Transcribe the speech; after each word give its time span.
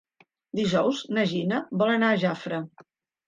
Dijous 0.59 1.01
na 1.17 1.25
Gina 1.33 1.59
vol 1.83 1.93
anar 1.97 2.09
a 2.13 2.17
Jafre. 2.25 2.63